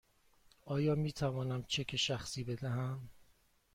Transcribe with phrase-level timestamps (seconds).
[0.65, 3.09] آیا می توانم چک شخصی بدهم؟